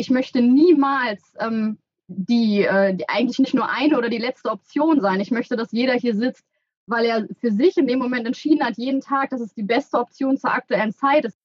[0.00, 5.00] ich möchte niemals ähm, die, äh, die eigentlich nicht nur eine oder die letzte Option
[5.00, 5.20] sein.
[5.20, 6.44] Ich möchte, dass jeder hier sitzt,
[6.86, 9.98] weil er für sich in dem Moment entschieden hat, jeden Tag, dass es die beste
[9.98, 11.38] Option zur aktuellen Zeit ist.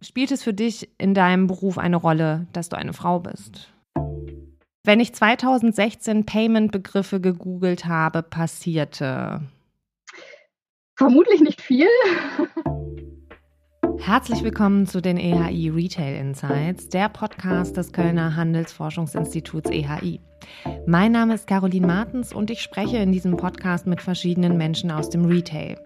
[0.00, 3.68] Spielt es für dich in deinem Beruf eine Rolle, dass du eine Frau bist?
[4.84, 9.42] Wenn ich 2016 Payment-Begriffe gegoogelt habe, passierte.
[10.96, 11.88] Vermutlich nicht viel.
[14.04, 20.18] Herzlich willkommen zu den EHI Retail Insights, der Podcast des Kölner Handelsforschungsinstituts EHI.
[20.86, 25.08] Mein Name ist Caroline Martens und ich spreche in diesem Podcast mit verschiedenen Menschen aus
[25.08, 25.76] dem Retail.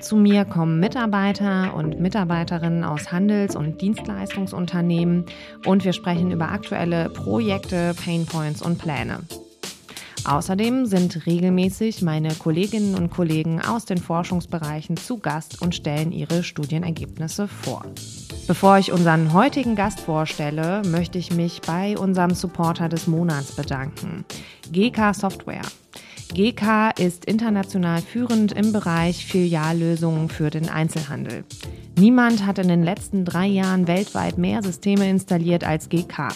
[0.00, 5.26] Zu mir kommen Mitarbeiter und Mitarbeiterinnen aus Handels- und Dienstleistungsunternehmen
[5.66, 9.18] und wir sprechen über aktuelle Projekte, Painpoints und Pläne.
[10.28, 16.44] Außerdem sind regelmäßig meine Kolleginnen und Kollegen aus den Forschungsbereichen zu Gast und stellen ihre
[16.44, 17.82] Studienergebnisse vor.
[18.46, 24.26] Bevor ich unseren heutigen Gast vorstelle, möchte ich mich bei unserem Supporter des Monats bedanken,
[24.70, 25.62] GK Software.
[26.34, 31.44] GK ist international führend im Bereich Filiallösungen für den Einzelhandel.
[31.98, 36.28] Niemand hat in den letzten drei Jahren weltweit mehr Systeme installiert als GK.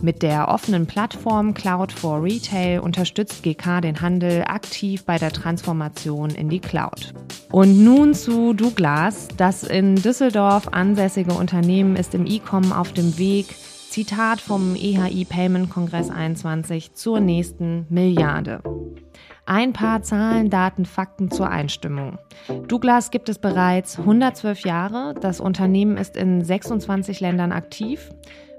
[0.00, 6.30] Mit der offenen Plattform Cloud for Retail unterstützt GK den Handel aktiv bei der Transformation
[6.30, 7.14] in die Cloud.
[7.50, 9.26] Und nun zu Douglas.
[9.36, 13.46] Das in Düsseldorf ansässige Unternehmen ist im E-Com auf dem Weg,
[13.90, 18.60] Zitat vom EHI Payment Kongress 21, zur nächsten Milliarde.
[19.46, 22.18] Ein paar Zahlen, Daten, Fakten zur Einstimmung.
[22.68, 25.14] Douglas gibt es bereits 112 Jahre.
[25.20, 28.10] Das Unternehmen ist in 26 Ländern aktiv.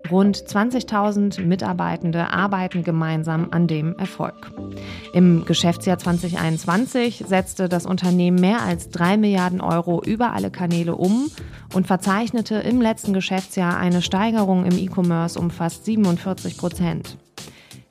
[0.10, 4.52] Rund 20.000 Mitarbeitende arbeiten gemeinsam an dem Erfolg.
[5.14, 11.30] Im Geschäftsjahr 2021 setzte das Unternehmen mehr als 3 Milliarden Euro über alle Kanäle um
[11.74, 17.18] und verzeichnete im letzten Geschäftsjahr eine Steigerung im E-Commerce um fast 47 Prozent.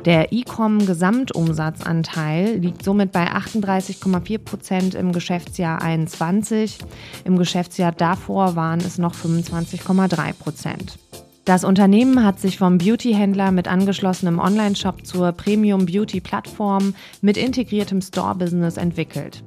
[0.04, 6.78] Der E-Com-Gesamtumsatzanteil liegt somit bei 38,4 Prozent im Geschäftsjahr 21.
[7.24, 11.00] Im Geschäftsjahr davor waren es noch 25,3 Prozent.
[11.48, 19.42] Das Unternehmen hat sich vom Beauty-Händler mit angeschlossenem Online-Shop zur Premium-Beauty-Plattform mit integriertem Store-Business entwickelt.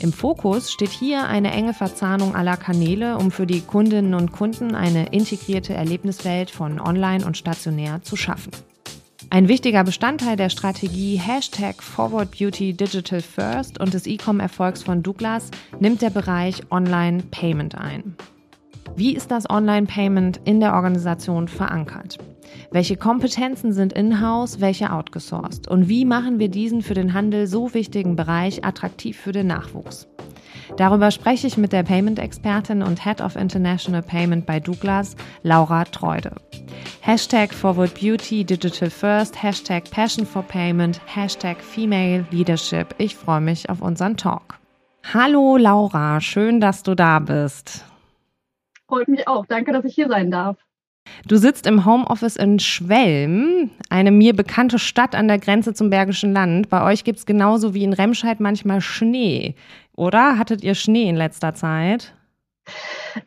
[0.00, 4.74] Im Fokus steht hier eine enge Verzahnung aller Kanäle, um für die Kundinnen und Kunden
[4.74, 8.50] eine integrierte Erlebniswelt von online und stationär zu schaffen.
[9.30, 15.52] Ein wichtiger Bestandteil der Strategie Hashtag Forward Beauty Digital First und des E-Com-Erfolgs von Douglas
[15.78, 18.16] nimmt der Bereich Online Payment ein.
[18.96, 22.18] Wie ist das Online-Payment in der Organisation verankert?
[22.70, 25.68] Welche Kompetenzen sind in-house, welche outgesourced?
[25.68, 30.06] Und wie machen wir diesen für den Handel so wichtigen Bereich attraktiv für den Nachwuchs?
[30.76, 36.32] Darüber spreche ich mit der Payment-Expertin und Head of International Payment bei Douglas, Laura Treude.
[37.00, 42.94] Hashtag Forward Beauty Digital First, Hashtag Passion for Payment, Hashtag Female Leadership.
[42.98, 44.58] Ich freue mich auf unseren Talk.
[45.12, 47.84] Hallo Laura, schön, dass du da bist.
[48.86, 49.46] Freut mich auch.
[49.46, 50.56] Danke, dass ich hier sein darf.
[51.28, 56.32] Du sitzt im Homeoffice in Schwelm, eine mir bekannte Stadt an der Grenze zum Bergischen
[56.32, 56.70] Land.
[56.70, 59.54] Bei euch gibt es genauso wie in Remscheid manchmal Schnee,
[59.94, 60.38] oder?
[60.38, 62.14] Hattet ihr Schnee in letzter Zeit?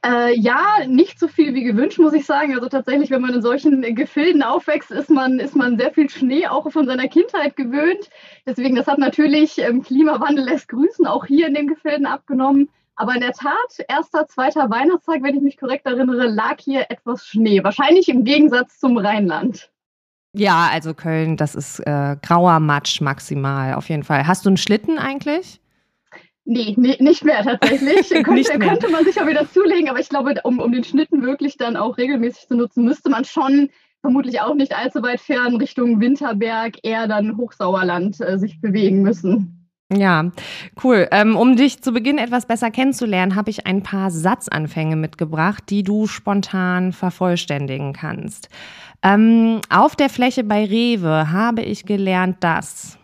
[0.04, 2.56] Äh, ja, nicht so viel wie gewünscht, muss ich sagen.
[2.56, 6.48] Also tatsächlich, wenn man in solchen Gefilden aufwächst, ist man, ist man sehr viel Schnee
[6.48, 8.10] auch von seiner Kindheit gewöhnt.
[8.46, 12.70] Deswegen, das hat natürlich ähm, Klimawandel lässt grüßen, auch hier in den Gefilden abgenommen.
[12.98, 17.26] Aber in der Tat, erster, zweiter Weihnachtstag, wenn ich mich korrekt erinnere, lag hier etwas
[17.26, 17.64] Schnee.
[17.64, 19.72] Wahrscheinlich im Gegensatz zum Rheinland.
[20.34, 24.28] Ja, also Köln, das ist äh, grauer Matsch maximal, auf jeden Fall.
[24.28, 25.62] Hast du einen Schlitten eigentlich?
[26.44, 28.10] Nee, nee nicht mehr tatsächlich.
[28.10, 28.68] könnte, nicht mehr.
[28.68, 31.78] könnte man sich auch wieder zulegen, aber ich glaube, um, um den Schlitten wirklich dann
[31.78, 33.70] auch regelmäßig zu nutzen, müsste man schon
[34.02, 39.57] vermutlich auch nicht allzu weit fern Richtung Winterberg, eher dann Hochsauerland äh, sich bewegen müssen.
[39.94, 40.32] Ja,
[40.84, 41.08] cool.
[41.12, 45.84] Ähm, um dich zu Beginn etwas besser kennenzulernen, habe ich ein paar Satzanfänge mitgebracht, die
[45.84, 48.50] du spontan vervollständigen kannst.
[49.02, 52.98] Ähm, auf der Fläche bei Rewe habe ich gelernt, dass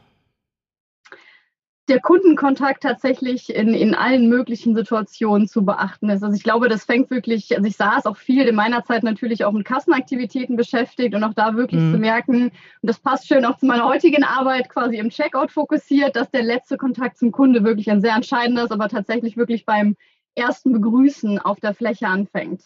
[1.90, 6.24] der Kundenkontakt tatsächlich in, in allen möglichen Situationen zu beachten ist.
[6.24, 9.44] Also ich glaube, das fängt wirklich, also ich saß auch viel in meiner Zeit natürlich
[9.44, 11.94] auch mit Kassenaktivitäten beschäftigt und auch da wirklich mhm.
[11.94, 12.52] zu merken, und
[12.82, 16.78] das passt schön auch zu meiner heutigen Arbeit, quasi im Checkout fokussiert, dass der letzte
[16.78, 19.98] Kontakt zum Kunde wirklich ein sehr entscheidender ist, aber tatsächlich wirklich beim
[20.36, 22.62] ersten Begrüßen auf der Fläche anfängt.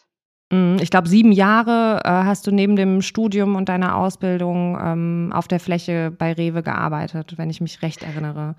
[0.52, 0.78] Mhm.
[0.80, 5.48] Ich glaube, sieben Jahre äh, hast du neben dem Studium und deiner Ausbildung ähm, auf
[5.48, 8.56] der Fläche bei Rewe gearbeitet, wenn ich mich recht erinnere.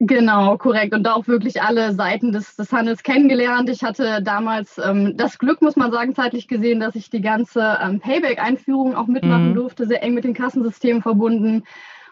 [0.00, 0.94] Genau, korrekt.
[0.94, 3.68] Und da auch wirklich alle Seiten des, des Handels kennengelernt.
[3.68, 7.78] Ich hatte damals ähm, das Glück, muss man sagen, zeitlich gesehen, dass ich die ganze
[7.82, 9.54] ähm, Payback-Einführung auch mitmachen mhm.
[9.54, 11.64] durfte, sehr eng mit den Kassensystemen verbunden.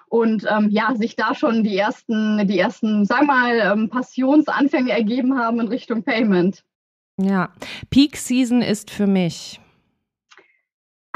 [0.09, 4.91] Und ähm, ja, sich da schon die ersten, die ersten, sagen wir mal, ähm, Passionsanfänge
[4.91, 6.65] ergeben haben in Richtung Payment.
[7.21, 7.51] Ja,
[7.91, 9.61] Peak Season ist für mich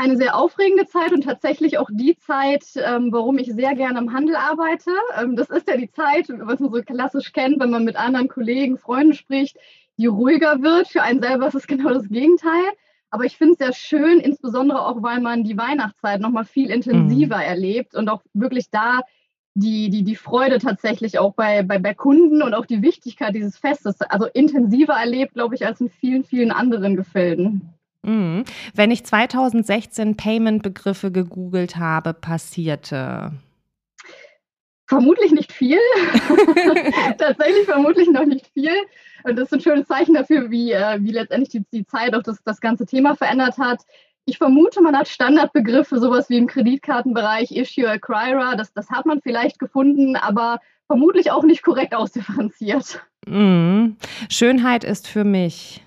[0.00, 4.14] eine sehr aufregende Zeit und tatsächlich auch die Zeit, ähm, warum ich sehr gerne im
[4.14, 4.90] Handel arbeite.
[5.20, 8.28] Ähm, das ist ja die Zeit, was man so klassisch kennt, wenn man mit anderen
[8.28, 9.58] Kollegen, Freunden spricht,
[9.98, 10.88] die ruhiger wird.
[10.88, 12.64] Für einen selber ist es genau das Gegenteil.
[13.10, 17.36] Aber ich finde es sehr schön, insbesondere auch, weil man die Weihnachtszeit nochmal viel intensiver
[17.36, 17.42] mhm.
[17.42, 19.00] erlebt und auch wirklich da
[19.54, 23.58] die, die, die Freude tatsächlich auch bei, bei, bei Kunden und auch die Wichtigkeit dieses
[23.58, 27.74] Festes, also intensiver erlebt, glaube ich, als in vielen, vielen anderen Gefilden.
[28.02, 28.44] Mhm.
[28.74, 33.32] Wenn ich 2016 Payment-Begriffe gegoogelt habe, passierte.
[34.86, 35.78] Vermutlich nicht viel.
[37.18, 38.72] Tatsächlich vermutlich noch nicht viel.
[39.22, 42.22] Und das ist ein schönes Zeichen dafür, wie, äh, wie letztendlich die, die Zeit auch
[42.22, 43.82] das, das ganze Thema verändert hat.
[44.24, 49.20] Ich vermute, man hat Standardbegriffe, sowas wie im Kreditkartenbereich, Issue, Acquirer, das, das hat man
[49.20, 53.00] vielleicht gefunden, aber vermutlich auch nicht korrekt ausdifferenziert.
[53.26, 53.96] Mhm.
[54.28, 55.82] Schönheit ist für mich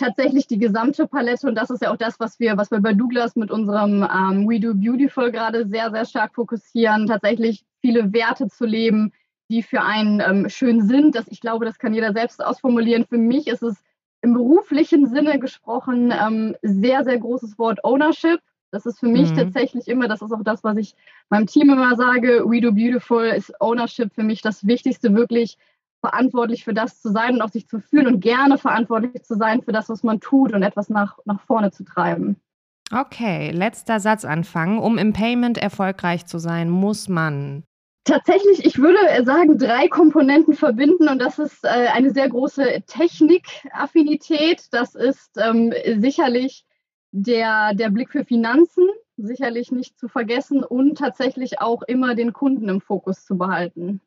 [0.00, 2.94] tatsächlich die gesamte Palette und das ist ja auch das, was wir, was wir bei
[2.94, 8.48] Douglas mit unserem ähm, We Do Beautiful gerade sehr, sehr stark fokussieren, tatsächlich viele Werte
[8.48, 9.12] zu leben,
[9.50, 11.14] die für einen ähm, schön sind.
[11.14, 13.04] Das, ich glaube, das kann jeder selbst ausformulieren.
[13.06, 13.82] Für mich ist es
[14.22, 18.40] im beruflichen Sinne gesprochen ähm, sehr, sehr großes Wort Ownership.
[18.70, 19.36] Das ist für mich mhm.
[19.36, 20.94] tatsächlich immer, das ist auch das, was ich
[21.28, 25.58] meinem Team immer sage, We Do Beautiful ist Ownership für mich das Wichtigste, wirklich
[26.00, 29.62] verantwortlich für das zu sein und auch sich zu fühlen und gerne verantwortlich zu sein
[29.62, 32.36] für das, was man tut und etwas nach, nach vorne zu treiben.
[32.92, 34.78] Okay, letzter Satz anfangen.
[34.78, 37.62] Um im Payment erfolgreich zu sein, muss man.
[38.04, 44.68] Tatsächlich, ich würde sagen, drei Komponenten verbinden und das ist äh, eine sehr große Technikaffinität.
[44.72, 46.64] Das ist ähm, sicherlich
[47.12, 52.68] der, der Blick für Finanzen, sicherlich nicht zu vergessen und tatsächlich auch immer den Kunden
[52.68, 54.00] im Fokus zu behalten.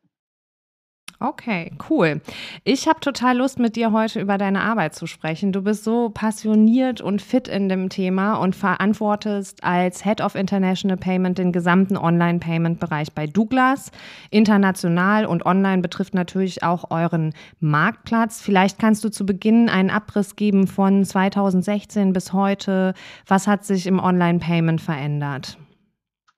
[1.24, 2.20] Okay, cool.
[2.64, 5.52] Ich habe total Lust, mit dir heute über deine Arbeit zu sprechen.
[5.52, 10.98] Du bist so passioniert und fit in dem Thema und verantwortest als Head of International
[10.98, 13.90] Payment den gesamten Online-Payment-Bereich bei Douglas.
[14.28, 18.42] International und online betrifft natürlich auch euren Marktplatz.
[18.42, 22.92] Vielleicht kannst du zu Beginn einen Abriss geben von 2016 bis heute.
[23.26, 25.56] Was hat sich im Online-Payment verändert?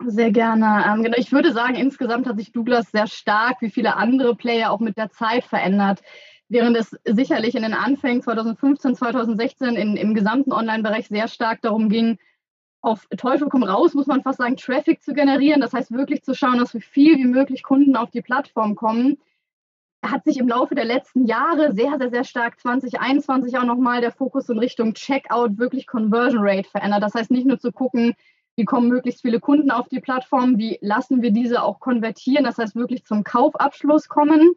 [0.05, 0.85] Sehr gerne.
[0.87, 4.71] Ähm, genau, ich würde sagen, insgesamt hat sich Douglas sehr stark, wie viele andere Player,
[4.71, 6.03] auch mit der Zeit verändert.
[6.49, 11.89] Während es sicherlich in den Anfängen 2015, 2016 in, im gesamten Online-Bereich sehr stark darum
[11.89, 12.19] ging,
[12.83, 15.61] auf Teufel komm raus, muss man fast sagen, Traffic zu generieren.
[15.61, 19.19] Das heißt, wirklich zu schauen, dass so viel wie möglich Kunden auf die Plattform kommen.
[20.05, 24.13] Hat sich im Laufe der letzten Jahre sehr, sehr, sehr stark 2021 auch nochmal der
[24.13, 27.03] Fokus in Richtung Checkout, wirklich Conversion Rate verändert.
[27.03, 28.15] Das heißt, nicht nur zu gucken,
[28.57, 32.59] wie kommen möglichst viele Kunden auf die Plattform, wie lassen wir diese auch konvertieren, das
[32.59, 34.53] heißt wirklich zum Kaufabschluss kommen.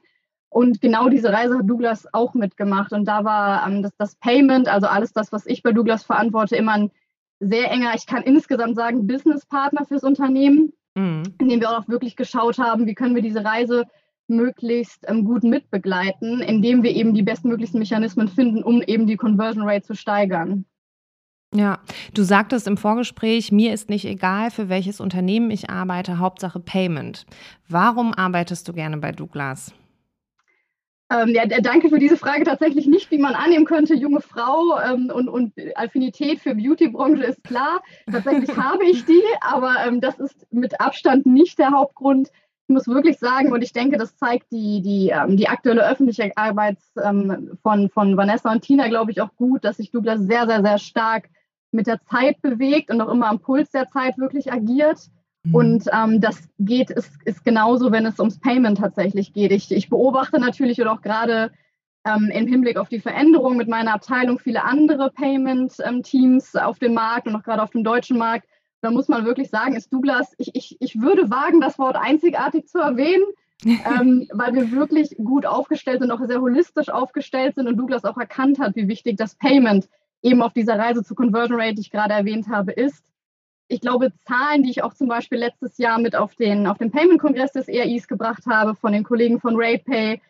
[0.50, 2.92] Und genau diese Reise hat Douglas auch mitgemacht.
[2.92, 6.56] Und da war ähm, das, das Payment, also alles das, was ich bei Douglas verantworte,
[6.56, 6.92] immer ein
[7.40, 11.24] sehr enger, ich kann insgesamt sagen, Businesspartner fürs Unternehmen, mhm.
[11.40, 13.86] in dem wir auch wirklich geschaut haben, wie können wir diese Reise
[14.28, 19.68] möglichst ähm, gut mitbegleiten, indem wir eben die bestmöglichsten Mechanismen finden, um eben die Conversion
[19.68, 20.66] Rate zu steigern.
[21.54, 21.80] Ja,
[22.14, 27.26] du sagtest im Vorgespräch, mir ist nicht egal, für welches Unternehmen ich arbeite, Hauptsache Payment.
[27.68, 29.74] Warum arbeitest du gerne bei Douglas?
[31.12, 32.44] Ähm, ja, danke für diese Frage.
[32.44, 33.96] Tatsächlich nicht, wie man annehmen könnte.
[33.96, 37.82] Junge Frau ähm, und, und Affinität für Beauty-Branche ist klar.
[38.12, 42.30] Tatsächlich habe ich die, aber ähm, das ist mit Abstand nicht der Hauptgrund.
[42.68, 46.32] Ich muss wirklich sagen, und ich denke, das zeigt die, die, ähm, die aktuelle öffentliche
[46.36, 50.46] Arbeit ähm, von, von Vanessa und Tina, glaube ich, auch gut, dass sich Douglas sehr,
[50.46, 51.28] sehr, sehr stark
[51.72, 55.00] mit der Zeit bewegt und auch immer am Puls der Zeit wirklich agiert.
[55.44, 55.56] Mhm.
[55.56, 59.52] Und ähm, das geht, ist, ist genauso, wenn es ums Payment tatsächlich geht.
[59.52, 61.52] Ich, ich beobachte natürlich oder auch gerade
[62.06, 66.94] ähm, im Hinblick auf die Veränderung mit meiner Abteilung viele andere Payment-Teams ähm, auf dem
[66.94, 68.48] Markt und auch gerade auf dem deutschen Markt.
[68.82, 72.68] Da muss man wirklich sagen, ist Douglas, ich, ich, ich würde wagen, das Wort einzigartig
[72.68, 73.26] zu erwähnen,
[73.66, 78.18] ähm, weil wir wirklich gut aufgestellt sind, auch sehr holistisch aufgestellt sind und Douglas auch
[78.18, 79.90] erkannt hat, wie wichtig das Payment
[80.22, 83.04] eben auf dieser Reise zur Conversion Rate, die ich gerade erwähnt habe, ist.
[83.68, 86.92] Ich glaube, Zahlen, die ich auch zum Beispiel letztes Jahr mit auf den, auf den
[86.92, 90.22] Payment-Kongress des ERIs gebracht habe, von den Kollegen von RatePay,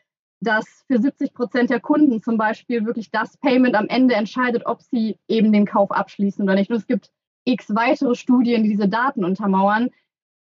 [0.41, 4.81] dass für 70 Prozent der Kunden zum Beispiel wirklich das Payment am Ende entscheidet, ob
[4.81, 6.69] sie eben den Kauf abschließen oder nicht.
[6.69, 7.11] Und es gibt
[7.45, 9.89] x weitere Studien, die diese Daten untermauern.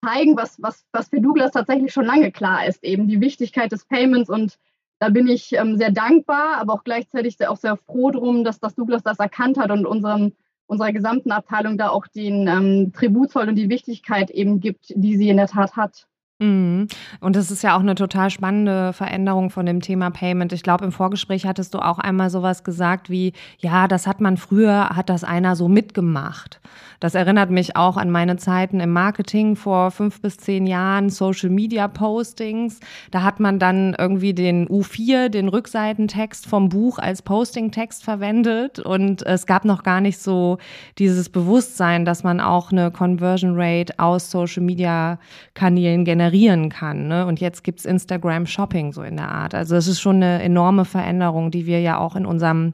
[0.03, 3.85] zeigen, was, was, was für Douglas tatsächlich schon lange klar ist, eben die Wichtigkeit des
[3.85, 4.59] Payments und
[4.99, 8.75] da bin ich ähm, sehr dankbar, aber auch gleichzeitig auch sehr froh drum, dass das
[8.75, 10.33] Douglas das erkannt hat und unserem,
[10.65, 15.17] unserer gesamten Abteilung da auch den ähm, Tribut zollt und die Wichtigkeit eben gibt, die
[15.17, 16.07] sie in der Tat hat.
[16.39, 16.87] Mhm.
[17.19, 20.53] Und das ist ja auch eine total spannende Veränderung von dem Thema Payment.
[20.53, 24.37] Ich glaube, im Vorgespräch hattest du auch einmal sowas gesagt wie, ja, das hat man
[24.37, 26.59] früher, hat das einer so mitgemacht.
[26.99, 31.49] Das erinnert mich auch an meine Zeiten im Marketing vor fünf bis zehn Jahren, Social
[31.49, 32.79] Media Postings.
[33.09, 38.77] Da hat man dann irgendwie den U4, den Rückseitentext vom Buch als Posting-Text verwendet.
[38.79, 40.59] Und es gab noch gar nicht so
[40.99, 45.19] dieses Bewusstsein, dass man auch eine Conversion Rate aus Social Media
[45.55, 47.07] Kanälen generiert generieren kann.
[47.07, 47.25] Ne?
[47.25, 49.55] Und jetzt gibt es Instagram Shopping so in der Art.
[49.55, 52.73] Also es ist schon eine enorme Veränderung, die wir ja auch in unserem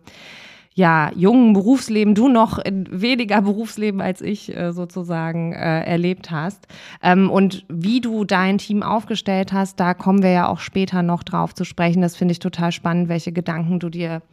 [0.76, 6.68] ja, jungen Berufsleben, du noch in weniger Berufsleben als ich äh, sozusagen äh, erlebt hast.
[7.02, 11.22] Ähm, und wie du dein Team aufgestellt hast, da kommen wir ja auch später noch
[11.22, 12.02] drauf zu sprechen.
[12.02, 14.24] Das finde ich total spannend, welche Gedanken du dir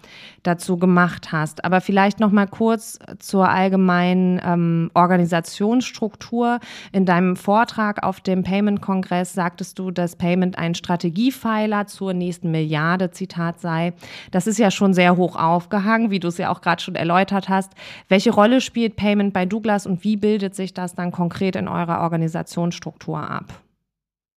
[0.43, 1.65] dazu gemacht hast.
[1.65, 6.59] Aber vielleicht noch mal kurz zur allgemeinen ähm, Organisationsstruktur.
[6.93, 13.11] In deinem Vortrag auf dem Payment-Kongress sagtest du, dass Payment ein Strategiepfeiler zur nächsten Milliarde,
[13.11, 13.93] Zitat sei.
[14.31, 17.49] Das ist ja schon sehr hoch aufgehangen, wie du es ja auch gerade schon erläutert
[17.49, 17.73] hast.
[18.09, 22.01] Welche Rolle spielt Payment bei Douglas und wie bildet sich das dann konkret in eurer
[22.01, 23.45] Organisationsstruktur ab?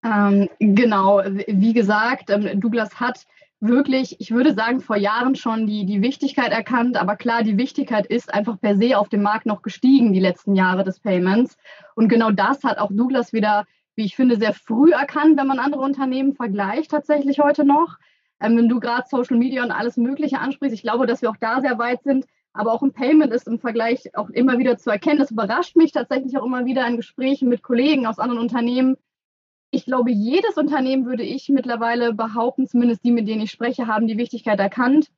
[0.05, 3.25] Ähm, genau, wie gesagt, ähm, Douglas hat
[3.63, 6.97] wirklich, ich würde sagen, vor Jahren schon die, die Wichtigkeit erkannt.
[6.97, 10.57] Aber klar, die Wichtigkeit ist einfach per se auf dem Markt noch gestiegen, die letzten
[10.57, 11.57] Jahre des Payments.
[11.95, 15.61] Und genau das hat auch Douglas wieder, wie ich finde, sehr früh erkannt, wenn man
[15.61, 17.99] andere Unternehmen vergleicht, tatsächlich heute noch.
[18.43, 21.37] Ähm, wenn du gerade Social Media und alles Mögliche ansprichst, ich glaube, dass wir auch
[21.37, 22.27] da sehr weit sind.
[22.53, 25.19] Aber auch ein Payment ist im Vergleich auch immer wieder zu erkennen.
[25.19, 28.97] Das überrascht mich tatsächlich auch immer wieder in Gesprächen mit Kollegen aus anderen Unternehmen.
[29.71, 34.07] Ich glaube, jedes Unternehmen würde ich mittlerweile behaupten, zumindest die, mit denen ich spreche, haben
[34.07, 35.11] die Wichtigkeit erkannt.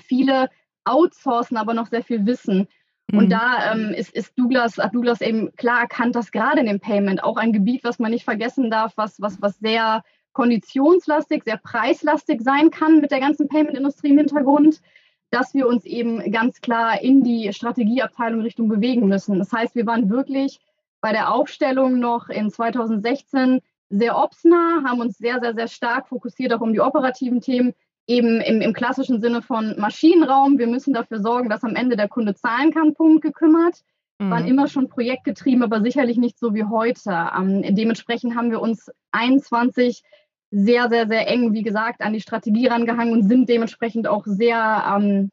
[0.00, 0.50] Viele
[0.84, 2.66] outsourcen aber noch sehr viel Wissen.
[3.12, 3.18] Mhm.
[3.18, 6.80] Und da ähm, ist, ist Douglas, hat Douglas eben klar erkannt, dass gerade in dem
[6.80, 10.02] Payment auch ein Gebiet, was man nicht vergessen darf, was, was, was sehr
[10.36, 14.82] konditionslastig, sehr preislastig sein kann mit der ganzen Payment-Industrie im Hintergrund,
[15.30, 19.38] dass wir uns eben ganz klar in die Strategieabteilung Richtung bewegen müssen.
[19.38, 20.60] Das heißt, wir waren wirklich
[21.00, 26.52] bei der Aufstellung noch in 2016 sehr opsnah, haben uns sehr, sehr, sehr stark fokussiert
[26.52, 27.72] auch um die operativen Themen,
[28.06, 30.58] eben im, im klassischen Sinne von Maschinenraum.
[30.58, 33.80] Wir müssen dafür sorgen, dass am Ende der Kunde zahlen kann, Punkt gekümmert.
[34.18, 34.30] Mhm.
[34.30, 37.30] Waren immer schon projektgetrieben, aber sicherlich nicht so wie heute.
[37.36, 40.02] Ähm, dementsprechend haben wir uns 21
[40.50, 44.96] sehr, sehr, sehr eng, wie gesagt, an die Strategie rangehangen und sind dementsprechend auch sehr,
[44.96, 45.30] ähm,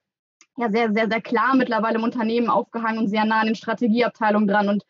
[0.58, 4.48] ja, sehr, sehr, sehr klar mittlerweile im Unternehmen aufgehangen und sehr nah an den Strategieabteilungen
[4.48, 4.70] dran.
[4.70, 4.84] Und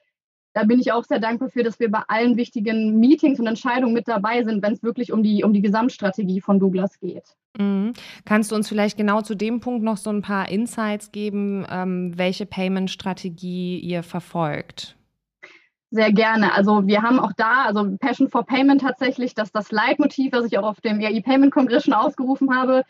[0.53, 3.93] da bin ich auch sehr dankbar für, dass wir bei allen wichtigen Meetings und Entscheidungen
[3.93, 7.35] mit dabei sind, wenn es wirklich um die, um die Gesamtstrategie von Douglas geht.
[7.57, 7.93] Mhm.
[8.25, 12.17] Kannst du uns vielleicht genau zu dem Punkt noch so ein paar Insights geben, ähm,
[12.17, 14.95] welche Payment-Strategie ihr verfolgt?
[15.93, 16.55] Sehr gerne.
[16.55, 20.57] Also wir haben auch da, also Passion for Payment tatsächlich, dass das Leitmotiv, was ich
[20.57, 22.81] auch auf dem EI Payment Kongress schon ausgerufen habe,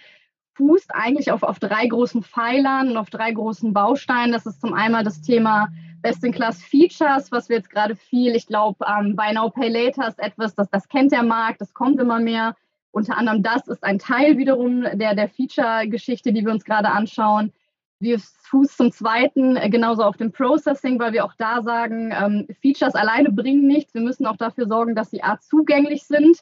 [0.53, 4.31] fußt eigentlich auf, auf drei großen Pfeilern und auf drei großen Bausteinen.
[4.31, 5.67] Das ist zum einen das Thema
[6.01, 10.55] Best-in-Class-Features, was wir jetzt gerade viel, ich glaube, ähm, Buy Now, Pay Later ist etwas,
[10.55, 12.55] das, das kennt der Markt, das kommt immer mehr.
[12.91, 17.51] Unter anderem das ist ein Teil wiederum der, der Feature-Geschichte, die wir uns gerade anschauen.
[18.03, 22.47] Wir Fuß zum Zweiten äh, genauso auf dem Processing, weil wir auch da sagen, ähm,
[22.61, 23.93] Features alleine bringen nichts.
[23.93, 26.39] Wir müssen auch dafür sorgen, dass sie A zugänglich sind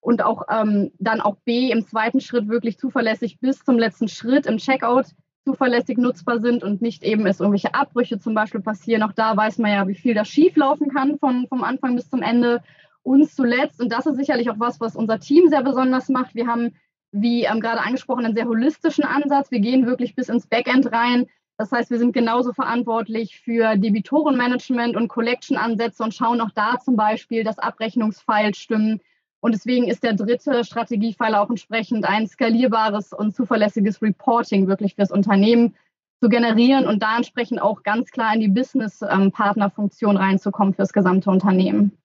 [0.00, 4.46] und auch ähm, dann auch B im zweiten Schritt wirklich zuverlässig bis zum letzten Schritt
[4.46, 5.06] im Checkout
[5.44, 9.02] zuverlässig nutzbar sind und nicht eben es irgendwelche Abbrüche zum Beispiel passieren.
[9.02, 12.22] Auch da weiß man ja, wie viel da schieflaufen kann von, vom Anfang bis zum
[12.22, 12.62] Ende.
[13.02, 16.46] Und zuletzt, und das ist sicherlich auch was, was unser Team sehr besonders macht, wir
[16.46, 16.74] haben
[17.12, 19.50] wie ähm, gerade angesprochen, einen sehr holistischen Ansatz.
[19.50, 21.26] Wir gehen wirklich bis ins Backend rein.
[21.58, 26.96] Das heißt, wir sind genauso verantwortlich für Debitorenmanagement und Collection-Ansätze und schauen auch da zum
[26.96, 29.00] Beispiel, dass Abrechnungsfiles stimmen.
[29.40, 35.10] Und deswegen ist der dritte Strategiepfeiler auch entsprechend ein skalierbares und zuverlässiges Reporting wirklich fürs
[35.10, 35.74] Unternehmen
[36.20, 41.98] zu generieren und da entsprechend auch ganz klar in die Business-Partner-Funktion reinzukommen fürs gesamte Unternehmen.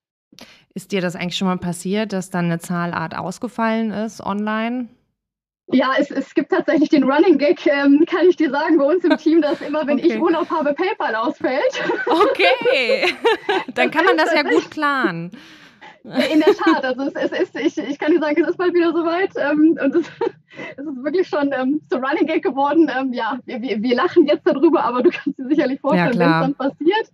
[0.74, 4.88] Ist dir das eigentlich schon mal passiert, dass dann eine Zahlart ausgefallen ist online?
[5.70, 9.04] Ja, es, es gibt tatsächlich den Running Gag, ähm, kann ich dir sagen, bei uns
[9.04, 10.14] im Team, dass immer, wenn okay.
[10.14, 11.84] ich Urlaub habe, PayPal ausfällt.
[12.06, 13.14] Okay,
[13.74, 15.32] dann kann man das ja gut planen.
[16.04, 18.74] In der Tat, also es, es ist, ich, ich kann dir sagen, es ist bald
[18.74, 20.08] wieder soweit ähm, und es,
[20.78, 22.90] es, ist wirklich schon ähm, zu Running Gag geworden.
[22.98, 26.42] Ähm, ja, wir, wir, wir, lachen jetzt darüber, aber du kannst dir sicherlich vorstellen, ja,
[26.44, 27.12] wenn es dann passiert,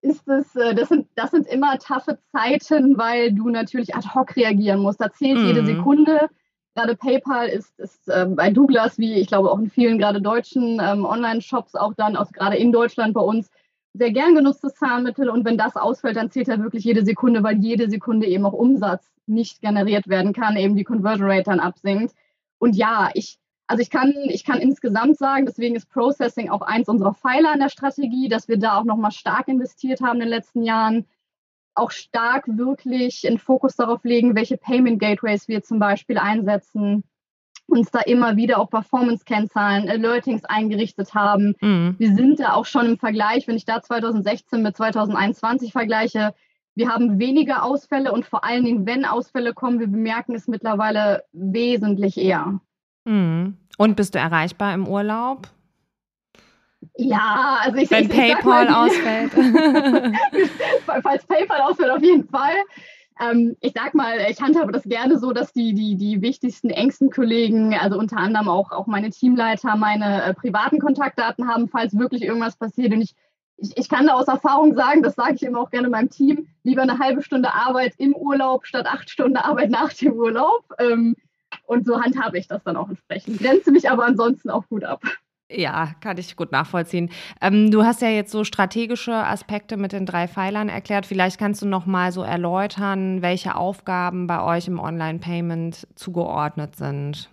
[0.00, 4.34] ist es, äh, das sind, das sind immer taffe Zeiten, weil du natürlich ad hoc
[4.36, 5.02] reagieren musst.
[5.02, 5.46] Da zählt mhm.
[5.46, 6.30] jede Sekunde.
[6.74, 10.80] Gerade PayPal ist, ist äh, bei Douglas, wie ich glaube auch in vielen gerade deutschen
[10.80, 13.50] ähm, Online-Shops, auch dann aus, gerade in Deutschland bei uns,
[13.92, 15.28] sehr gern genutztes Zahlmittel.
[15.30, 18.52] Und wenn das ausfällt, dann zählt er wirklich jede Sekunde, weil jede Sekunde eben auch
[18.52, 22.14] Umsatz nicht generiert werden kann, eben die Conversion Rate dann absinkt.
[22.58, 26.88] Und ja, ich, also ich kann, ich kann insgesamt sagen, deswegen ist Processing auch eins
[26.88, 30.28] unserer Pfeiler in der Strategie, dass wir da auch nochmal stark investiert haben in den
[30.28, 31.06] letzten Jahren.
[31.80, 37.04] Auch stark wirklich in Fokus darauf legen, welche Payment Gateways wir zum Beispiel einsetzen,
[37.66, 41.54] uns da immer wieder auch Performance-Kennzahlen, Alertings eingerichtet haben.
[41.62, 41.94] Mhm.
[41.96, 46.34] Wir sind da auch schon im Vergleich, wenn ich da 2016 mit 2021 vergleiche,
[46.74, 51.24] wir haben weniger Ausfälle und vor allen Dingen, wenn Ausfälle kommen, wir bemerken es mittlerweile
[51.32, 52.60] wesentlich eher.
[53.04, 53.56] Mhm.
[53.78, 55.48] Und bist du erreichbar im Urlaub?
[56.96, 59.32] Ja, also ich Wenn ich, PayPal ich ausfällt.
[61.02, 62.54] Falls PayPal ausfällt, auf jeden Fall.
[63.20, 67.10] Ähm, ich sag mal, ich handhabe das gerne so, dass die, die, die wichtigsten, engsten
[67.10, 72.22] Kollegen, also unter anderem auch, auch meine Teamleiter, meine äh, privaten Kontaktdaten haben, falls wirklich
[72.22, 72.92] irgendwas passiert.
[72.92, 73.14] Und ich,
[73.58, 76.48] ich, ich kann da aus Erfahrung sagen, das sage ich immer auch gerne meinem Team,
[76.62, 80.64] lieber eine halbe Stunde Arbeit im Urlaub statt acht Stunden Arbeit nach dem Urlaub.
[80.78, 81.14] Ähm,
[81.66, 83.38] und so handhabe ich das dann auch entsprechend.
[83.38, 85.02] Grenze mich aber ansonsten auch gut ab.
[85.52, 87.10] Ja, kann ich gut nachvollziehen.
[87.40, 91.06] Ähm, du hast ja jetzt so strategische Aspekte mit den drei Pfeilern erklärt.
[91.06, 97.30] Vielleicht kannst du noch mal so erläutern, welche Aufgaben bei euch im Online-Payment zugeordnet sind.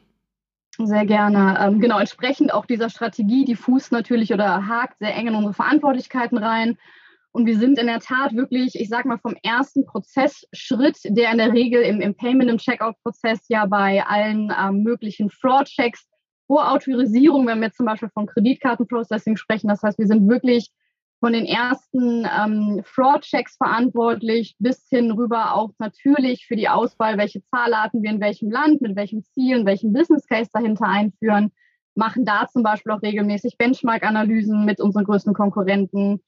[0.80, 1.58] Sehr gerne.
[1.60, 5.54] Ähm, genau, entsprechend auch dieser Strategie, die fußt natürlich oder hakt sehr eng in unsere
[5.54, 6.78] Verantwortlichkeiten rein.
[7.32, 11.38] Und wir sind in der Tat wirklich, ich sage mal, vom ersten Prozessschritt, der in
[11.38, 16.08] der Regel im, im Payment, im Checkout-Prozess ja bei allen ähm, möglichen Fraud-Checks
[16.48, 19.68] vor Autorisierung, wenn wir zum Beispiel von Kreditkartenprocessing sprechen.
[19.68, 20.72] Das heißt, wir sind wirklich
[21.20, 27.44] von den ersten ähm, Fraud-Checks verantwortlich bis hin rüber auch natürlich für die Auswahl, welche
[27.46, 31.52] Zahlarten wir in welchem Land, mit welchem Ziel, welchem Business Case dahinter einführen,
[31.96, 36.22] machen da zum Beispiel auch regelmäßig Benchmark-Analysen mit unseren größten Konkurrenten,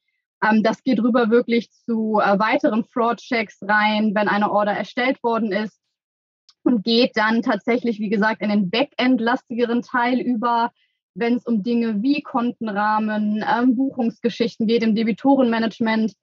[0.44, 5.52] ähm, das geht rüber wirklich zu äh, weiteren Fraud-Checks rein, wenn eine Order erstellt worden
[5.52, 5.79] ist
[6.64, 10.72] und geht dann tatsächlich, wie gesagt, in den Backend-lastigeren Teil über,
[11.14, 16.14] wenn es um Dinge wie Kontenrahmen, ähm, Buchungsgeschichten geht, im Debitorenmanagement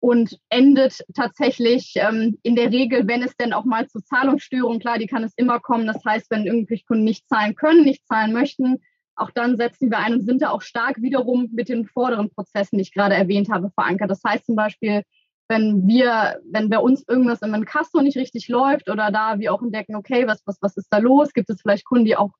[0.00, 4.98] und endet tatsächlich ähm, in der Regel, wenn es denn auch mal zu Zahlungsstörungen, klar,
[4.98, 5.86] die kann es immer kommen.
[5.86, 8.78] Das heißt, wenn irgendwelche Kunden nicht zahlen können, nicht zahlen möchten,
[9.14, 12.78] auch dann setzen wir ein und sind da auch stark wiederum mit den vorderen Prozessen,
[12.78, 14.10] die ich gerade erwähnt habe, verankert.
[14.10, 15.02] Das heißt zum Beispiel,
[15.50, 19.62] wenn wir, wenn bei uns irgendwas im Inkasso nicht richtig läuft oder da wir auch
[19.62, 21.32] entdecken, okay, was, was, was ist da los?
[21.32, 22.30] Gibt es vielleicht Kunden, die auch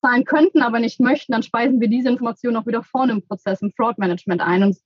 [0.00, 3.60] zahlen könnten, aber nicht möchten, dann speisen wir diese Informationen auch wieder vorne im Prozess,
[3.60, 4.62] im Fraud Management ein.
[4.62, 4.78] Und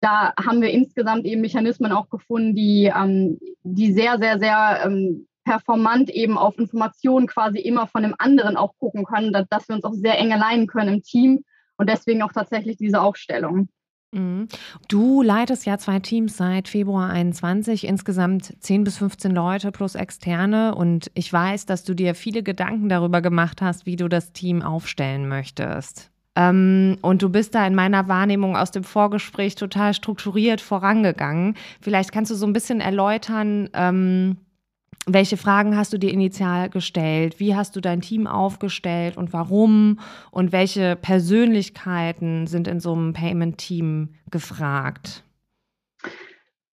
[0.00, 5.28] da haben wir insgesamt eben Mechanismen auch gefunden, die, ähm, die sehr, sehr, sehr ähm,
[5.44, 9.76] performant eben auf Informationen quasi immer von dem anderen auch gucken können, dass, dass wir
[9.76, 11.44] uns auch sehr eng alleinen können im Team
[11.76, 13.68] und deswegen auch tatsächlich diese Aufstellung.
[14.12, 14.48] Mhm.
[14.88, 20.74] Du leitest ja zwei Teams seit Februar 21, insgesamt 10 bis 15 Leute plus externe.
[20.74, 24.62] Und ich weiß, dass du dir viele Gedanken darüber gemacht hast, wie du das Team
[24.62, 26.10] aufstellen möchtest.
[26.36, 31.54] Ähm, und du bist da in meiner Wahrnehmung aus dem Vorgespräch total strukturiert vorangegangen.
[31.80, 34.36] Vielleicht kannst du so ein bisschen erläutern, ähm,
[35.14, 37.40] welche Fragen hast du dir initial gestellt?
[37.40, 40.00] Wie hast du dein Team aufgestellt und warum?
[40.30, 45.24] Und welche Persönlichkeiten sind in so einem Payment-Team gefragt?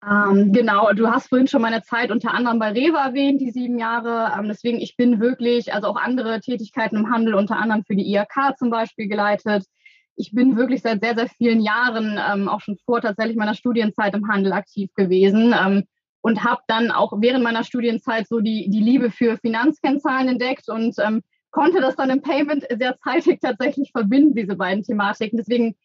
[0.09, 3.77] Ähm, genau, du hast vorhin schon meine Zeit unter anderem bei Rewe erwähnt, die sieben
[3.77, 4.31] Jahre.
[4.37, 8.13] Ähm, deswegen, ich bin wirklich, also auch andere Tätigkeiten im Handel, unter anderem für die
[8.13, 9.65] IHK zum Beispiel geleitet.
[10.15, 14.15] Ich bin wirklich seit sehr, sehr vielen Jahren, ähm, auch schon vor tatsächlich meiner Studienzeit
[14.15, 15.53] im Handel aktiv gewesen.
[16.27, 20.95] Und habe dann auch während meiner Studienzeit so die, die Liebe für Finanzkennzahlen entdeckt und
[20.99, 25.37] ähm, konnte das dann im Payment sehr zeitig tatsächlich verbinden, diese beiden Thematiken.
[25.37, 25.75] Deswegen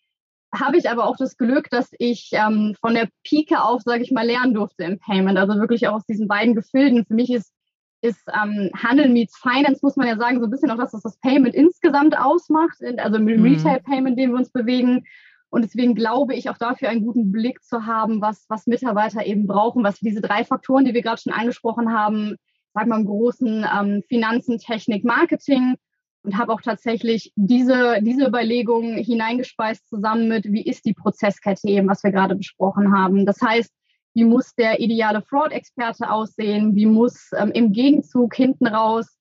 [0.53, 4.11] habe ich aber auch das Glück, dass ich ähm, von der Pike auf, sage ich
[4.11, 5.39] mal, lernen durfte im Payment.
[5.39, 7.07] Also wirklich auch aus diesen beiden Gefilden.
[7.07, 7.53] Für mich ist,
[8.01, 11.03] ist ähm, Handel meets Finance, muss man ja sagen, so ein bisschen auch das, was
[11.03, 12.79] das Payment insgesamt ausmacht.
[12.99, 13.45] Also im mhm.
[13.45, 15.05] Retail-Payment, in dem wir uns bewegen.
[15.53, 19.47] Und deswegen glaube ich auch dafür einen guten Blick zu haben, was, was Mitarbeiter eben
[19.47, 22.37] brauchen, was diese drei Faktoren, die wir gerade schon angesprochen haben,
[22.73, 25.75] sagen wir im Großen ähm, Finanzen, Technik, Marketing
[26.23, 31.87] und habe auch tatsächlich diese, diese Überlegungen hineingespeist zusammen mit, wie ist die Prozesskette eben,
[31.87, 33.27] was wir gerade besprochen haben.
[33.27, 33.71] Das heißt,
[34.15, 36.75] wie muss der ideale Fraud-Experte aussehen?
[36.75, 39.19] Wie muss ähm, im Gegenzug hinten raus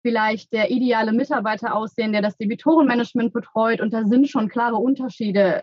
[0.00, 3.82] vielleicht der ideale Mitarbeiter aussehen, der das Debitorenmanagement betreut?
[3.82, 5.60] Und da sind schon klare Unterschiede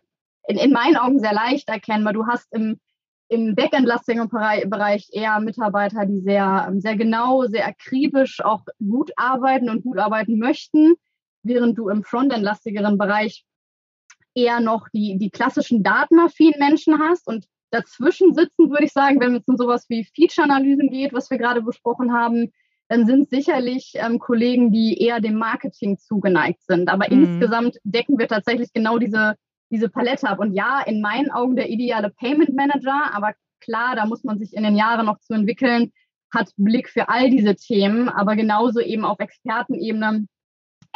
[0.48, 2.14] in, in meinen Augen sehr leicht erkennbar.
[2.14, 2.80] Du hast im,
[3.28, 9.84] im backendlastigen Bereich eher Mitarbeiter, die sehr, sehr genau, sehr akribisch auch gut arbeiten und
[9.84, 10.96] gut arbeiten möchten,
[11.44, 13.46] während du im frontendlastigeren Bereich
[14.34, 19.36] eher noch die, die klassischen datenaffinen Menschen hast und dazwischen sitzen, würde ich sagen, wenn
[19.36, 22.52] es um sowas wie Feature-Analysen geht, was wir gerade besprochen haben,
[22.90, 26.90] dann sind sicherlich ähm, Kollegen, die eher dem Marketing zugeneigt sind.
[26.90, 27.24] Aber mhm.
[27.24, 29.36] insgesamt decken wir tatsächlich genau diese,
[29.72, 30.40] diese Palette ab.
[30.40, 34.54] Und ja, in meinen Augen der ideale Payment Manager, aber klar, da muss man sich
[34.54, 35.92] in den Jahren noch zu entwickeln,
[36.34, 40.28] hat Blick für all diese Themen, aber genauso eben auf Expertenebene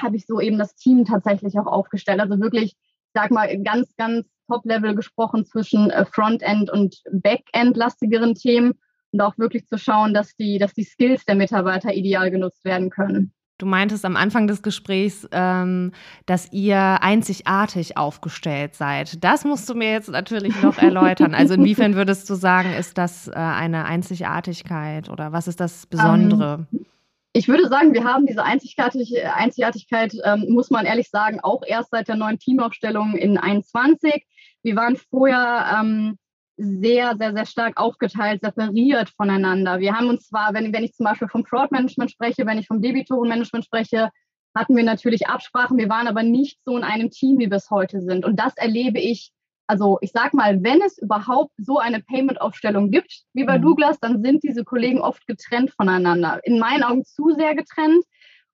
[0.01, 2.19] habe ich so eben das Team tatsächlich auch aufgestellt.
[2.19, 2.75] Also wirklich
[3.15, 8.73] sag mal, ganz, ganz Top-Level gesprochen zwischen äh, Frontend und Backend-lastigeren Themen
[9.11, 12.91] und auch wirklich zu schauen, dass die, dass die Skills der Mitarbeiter ideal genutzt werden
[12.91, 13.33] können.
[13.57, 15.93] Du meintest am Anfang des Gesprächs, ähm,
[16.25, 19.23] dass ihr einzigartig aufgestellt seid.
[19.23, 21.33] Das musst du mir jetzt natürlich noch erläutern.
[21.33, 26.67] Also inwiefern würdest du sagen, ist das äh, eine Einzigartigkeit oder was ist das Besondere?
[26.69, 26.85] Um, ähm,
[27.31, 32.09] ich würde sagen, wir haben diese Einzigartigkeit, ähm, muss man ehrlich sagen, auch erst seit
[32.09, 34.25] der neuen Teamaufstellung in 21.
[34.63, 36.17] Wir waren vorher ähm,
[36.57, 39.79] sehr, sehr, sehr stark aufgeteilt, separiert voneinander.
[39.79, 42.81] Wir haben uns zwar, wenn, wenn ich zum Beispiel vom Fraud-Management spreche, wenn ich vom
[42.81, 44.09] Debitoren-Management spreche,
[44.55, 45.77] hatten wir natürlich Absprachen.
[45.77, 48.23] Wir waren aber nicht so in einem Team, wie wir es heute sind.
[48.23, 49.33] Und das erlebe ich
[49.67, 53.63] also ich sag mal, wenn es überhaupt so eine Payment-Aufstellung gibt wie bei mhm.
[53.63, 56.39] Douglas, dann sind diese Kollegen oft getrennt voneinander.
[56.43, 58.03] In meinen Augen zu sehr getrennt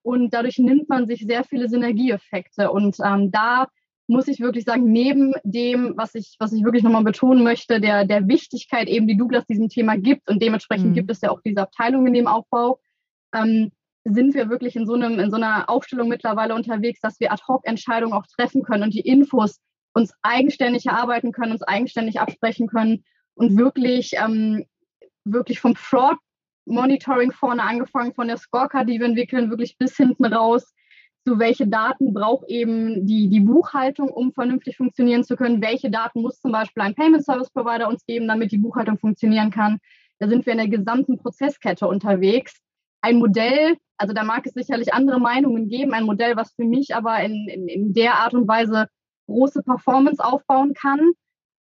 [0.04, 2.72] und dadurch nimmt man sich sehr viele Synergieeffekte.
[2.72, 3.68] Und ähm, da
[4.12, 8.06] muss ich wirklich sagen, neben dem, was ich, was ich wirklich nochmal betonen möchte, der,
[8.06, 10.94] der Wichtigkeit eben, die Douglas diesem Thema gibt und dementsprechend mhm.
[10.96, 12.80] gibt es ja auch diese Abteilung in dem Aufbau,
[13.34, 13.72] ähm,
[14.04, 18.14] sind wir wirklich in so, einem, in so einer Aufstellung mittlerweile unterwegs, dass wir Ad-Hoc-Entscheidungen
[18.14, 19.60] auch treffen können und die Infos
[19.94, 24.66] uns eigenständig erarbeiten können, uns eigenständig absprechen können und wirklich, ähm,
[25.24, 26.18] wirklich vom Fraud
[26.66, 30.74] Monitoring vorne angefangen, von der Scorecard, die wir entwickeln, wirklich bis hinten raus,
[31.24, 36.22] zu welche Daten braucht eben die, die Buchhaltung, um vernünftig funktionieren zu können, welche Daten
[36.22, 39.80] muss zum Beispiel ein Payment Service Provider uns geben, damit die Buchhaltung funktionieren kann.
[40.20, 42.60] Da sind wir in der gesamten Prozesskette unterwegs.
[43.02, 46.96] Ein Modell, also da mag es sicherlich andere Meinungen geben, ein Modell, was für mich
[46.96, 48.88] aber in, in, in der Art und Weise
[49.28, 51.12] große Performance aufbauen kann.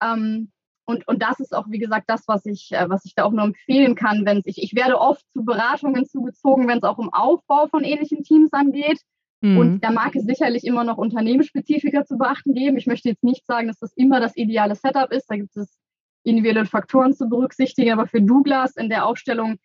[0.01, 0.51] Ähm,
[0.85, 3.31] und, und das ist auch, wie gesagt, das, was ich, äh, was ich da auch
[3.31, 7.13] nur empfehlen kann, wenn ich, ich werde oft zu Beratungen zugezogen, wenn es auch um
[7.13, 8.99] Aufbau von ähnlichen Teams angeht.
[9.41, 9.57] Mhm.
[9.57, 12.77] Und da mag es sicherlich immer noch Unternehmensspezifika zu beachten geben.
[12.77, 15.27] Ich möchte jetzt nicht sagen, dass das immer das ideale Setup ist.
[15.29, 15.77] Da gibt es
[16.23, 17.93] individuelle Faktoren zu berücksichtigen.
[17.93, 19.57] Aber für Douglas in der Aufstellung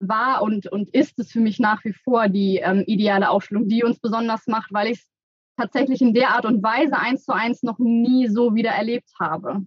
[0.00, 3.84] war und, und ist es für mich nach wie vor die ähm, ideale Aufstellung, die
[3.84, 5.08] uns besonders macht, weil ich es
[5.56, 9.64] tatsächlich in der Art und Weise eins zu eins noch nie so wieder erlebt habe.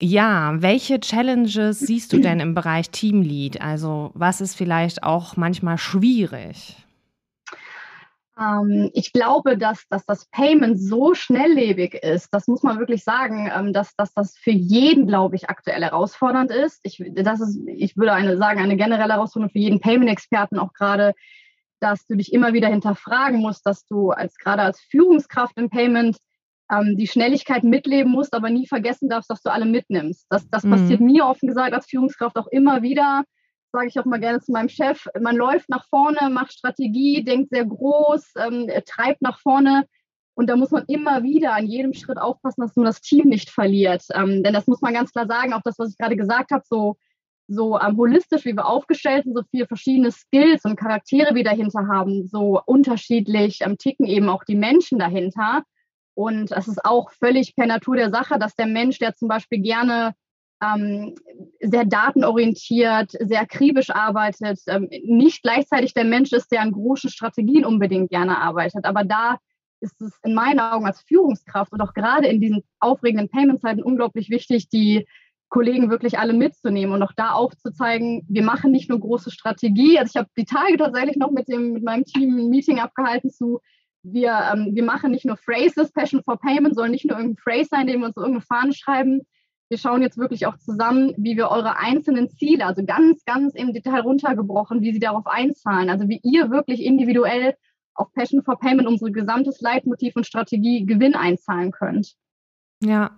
[0.00, 3.60] Ja, welche Challenges siehst du denn im Bereich Teamlead?
[3.60, 6.76] Also was ist vielleicht auch manchmal schwierig?
[8.38, 13.50] Ähm, ich glaube, dass, dass das Payment so schnelllebig ist, das muss man wirklich sagen,
[13.54, 16.80] ähm, dass, dass das für jeden, glaube ich, aktuell herausfordernd ist.
[16.84, 21.14] Ich, das ist, ich würde eine, sagen, eine generelle Herausforderung für jeden Payment-Experten, auch gerade
[21.80, 26.16] dass du dich immer wieder hinterfragen musst, dass du als gerade als Führungskraft im Payment
[26.70, 30.26] ähm, die Schnelligkeit mitleben musst, aber nie vergessen darfst, dass du alle mitnimmst.
[30.28, 30.70] Das, das mhm.
[30.70, 33.24] passiert mir offen gesagt als Führungskraft auch immer wieder.
[33.72, 35.06] Sage ich auch mal gerne zu meinem Chef.
[35.20, 39.86] Man läuft nach vorne, macht Strategie, denkt sehr groß, ähm, treibt nach vorne.
[40.34, 43.50] Und da muss man immer wieder an jedem Schritt aufpassen, dass man das Team nicht
[43.50, 44.04] verliert.
[44.14, 46.62] Ähm, denn das muss man ganz klar sagen, auch das, was ich gerade gesagt habe,
[46.66, 46.96] so
[47.48, 51.88] so ähm, holistisch, wie wir aufgestellt sind, so viele verschiedene Skills und Charaktere wie dahinter
[51.88, 55.62] haben, so unterschiedlich ähm, ticken eben auch die Menschen dahinter.
[56.14, 59.60] Und es ist auch völlig per Natur der Sache, dass der Mensch, der zum Beispiel
[59.62, 60.14] gerne
[60.62, 61.14] ähm,
[61.60, 67.64] sehr datenorientiert, sehr akribisch arbeitet, ähm, nicht gleichzeitig der Mensch ist, der an großen Strategien
[67.64, 68.84] unbedingt gerne arbeitet.
[68.84, 69.38] Aber da
[69.80, 74.30] ist es in meinen Augen als Führungskraft und auch gerade in diesen aufregenden Payment-Zeiten unglaublich
[74.30, 75.06] wichtig, die
[75.48, 79.98] Kollegen wirklich alle mitzunehmen und auch da aufzuzeigen, wir machen nicht nur große Strategie.
[79.98, 83.30] Also ich habe die Tage tatsächlich noch mit, dem, mit meinem Team ein Meeting abgehalten
[83.30, 83.60] zu,
[84.02, 87.68] wir, ähm, wir machen nicht nur Phrases, Passion for Payment soll nicht nur irgendein Phrase
[87.70, 89.22] sein, den wir uns so irgendeine Fahne schreiben.
[89.70, 93.74] Wir schauen jetzt wirklich auch zusammen, wie wir eure einzelnen Ziele, also ganz, ganz im
[93.74, 95.90] Detail runtergebrochen, wie sie darauf einzahlen.
[95.90, 97.54] Also wie ihr wirklich individuell
[97.94, 102.14] auf Passion for Payment unsere gesamtes Leitmotiv und Strategie Gewinn einzahlen könnt.
[102.80, 103.10] Ja,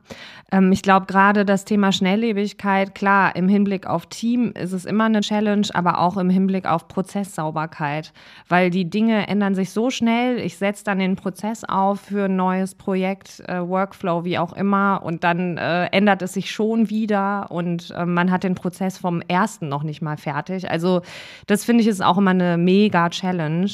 [0.51, 5.05] ähm, ich glaube gerade das Thema Schnelllebigkeit, klar, im Hinblick auf Team ist es immer
[5.05, 8.15] eine Challenge, aber auch im Hinblick auf Prozesssauberkeit,
[8.49, 10.39] weil die Dinge ändern sich so schnell.
[10.39, 15.03] Ich setze dann den Prozess auf für ein neues Projekt, äh, Workflow, wie auch immer,
[15.05, 19.21] und dann äh, ändert es sich schon wieder und äh, man hat den Prozess vom
[19.29, 20.71] ersten noch nicht mal fertig.
[20.71, 21.03] Also
[21.47, 23.71] das finde ich ist auch immer eine mega Challenge.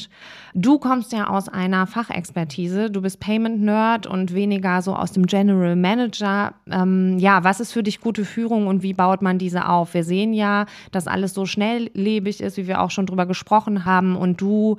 [0.55, 5.27] Du kommst ja aus einer Fachexpertise, du bist Payment Nerd und weniger so aus dem
[5.27, 6.55] General Manager.
[6.71, 9.95] Ähm, ja, was ist für dich gute Führung und wie baut man diese auf?
[9.95, 14.17] Wir sehen ja, dass alles so schnelllebig ist, wie wir auch schon drüber gesprochen haben.
[14.17, 14.79] Und du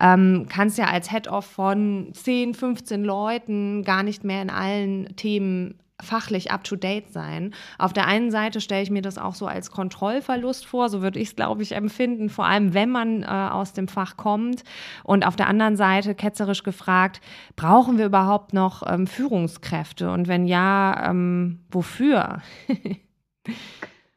[0.00, 5.74] ähm, kannst ja als Head-Off von 10, 15 Leuten gar nicht mehr in allen Themen
[6.02, 7.54] fachlich up-to-date sein.
[7.78, 11.18] Auf der einen Seite stelle ich mir das auch so als Kontrollverlust vor, so würde
[11.18, 14.62] ich es, glaube ich, empfinden, vor allem wenn man äh, aus dem Fach kommt.
[15.02, 17.20] Und auf der anderen Seite, ketzerisch gefragt,
[17.56, 20.10] brauchen wir überhaupt noch ähm, Führungskräfte?
[20.10, 22.42] Und wenn ja, ähm, wofür?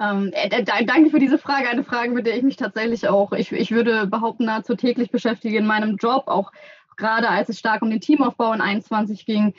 [0.02, 1.70] Ähm, äh, danke für diese Frage.
[1.70, 5.60] Eine Frage, mit der ich mich tatsächlich auch, ich, ich würde behaupten, nahezu täglich beschäftige
[5.60, 6.52] in meinem Job, auch
[6.98, 9.54] gerade als es stark um den Teamaufbau in 21 ging.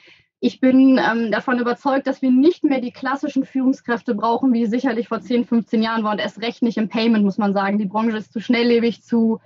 [0.44, 5.06] Ich bin ähm, davon überzeugt, dass wir nicht mehr die klassischen Führungskräfte brauchen, wie sicherlich
[5.06, 7.78] vor 10, 15 Jahren war und erst recht nicht im Payment, muss man sagen.
[7.78, 9.38] Die Branche ist zu schnelllebig, zu,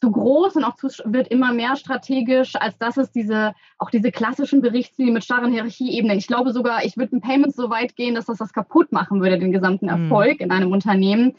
[0.00, 4.12] zu groß und auch zu, wird immer mehr strategisch, als dass es diese, auch diese
[4.12, 6.16] klassischen Berichtslinien mit starren Hierarchieebenen.
[6.16, 9.20] Ich glaube sogar, ich würde ein Payment so weit gehen, dass das das kaputt machen
[9.20, 10.04] würde, den gesamten mhm.
[10.04, 10.44] Erfolg mhm.
[10.44, 11.34] in einem Unternehmen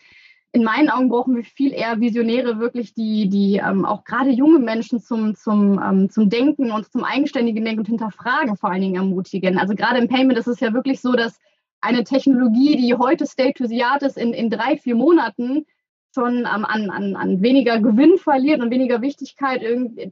[0.58, 4.58] in meinen Augen brauchen wir viel eher Visionäre, wirklich, die, die ähm, auch gerade junge
[4.58, 8.96] Menschen zum, zum, ähm, zum Denken und zum eigenständigen Denken und Hinterfragen vor allen Dingen
[8.96, 9.60] ermutigen.
[9.60, 11.39] Also gerade im Payment ist es ja wirklich so, dass
[11.80, 15.67] eine Technologie, die heute State to the Art ist, in, in drei, vier Monaten
[16.15, 19.62] schon ähm, an, an, an weniger Gewinn verliert und weniger Wichtigkeit